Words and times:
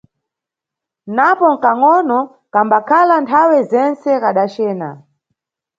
Napo 1.15 1.45
nʼkangʼono, 1.55 2.19
kambakhala 2.53 3.15
nthawe 3.23 3.57
yentse 3.71 4.11
kadacena. 4.23 4.89